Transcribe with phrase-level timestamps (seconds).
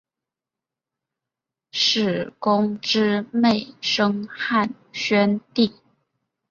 [1.71, 5.71] 史恭之妹生汉宣帝。